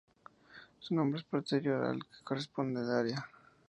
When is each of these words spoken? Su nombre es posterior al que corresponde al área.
Su 0.79 0.95
nombre 0.95 1.19
es 1.19 1.25
posterior 1.25 1.85
al 1.85 2.01
que 2.01 2.23
corresponde 2.23 2.79
al 2.79 2.89
área. 2.91 3.29